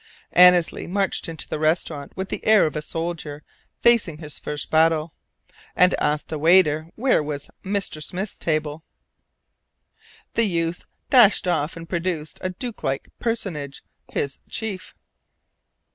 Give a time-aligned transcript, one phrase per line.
[0.33, 3.43] Annesley marched into the restaurant with the air of a soldier
[3.81, 5.13] facing his first battle,
[5.75, 8.01] and asked a waiter where was Mr.
[8.01, 8.83] Smith's table.
[10.33, 14.95] The youth dashed off and produced a duke like personage, his chief.